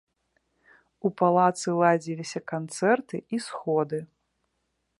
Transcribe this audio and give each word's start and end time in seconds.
У 1.09 1.11
палацы 1.21 1.69
ладзіліся 1.81 2.39
канцэрты 2.53 3.17
і 3.37 3.43
сходы. 3.49 3.99